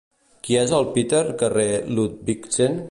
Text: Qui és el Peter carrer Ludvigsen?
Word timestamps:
Qui 0.47 0.57
és 0.61 0.73
el 0.77 0.87
Peter 0.95 1.21
carrer 1.43 1.69
Ludvigsen? 1.99 2.79